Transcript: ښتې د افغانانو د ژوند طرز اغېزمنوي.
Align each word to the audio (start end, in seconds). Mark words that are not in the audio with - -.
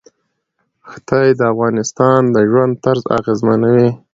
ښتې 0.91 1.23
د 1.39 1.41
افغانانو 1.51 2.33
د 2.35 2.37
ژوند 2.51 2.73
طرز 2.83 3.03
اغېزمنوي. 3.17 3.89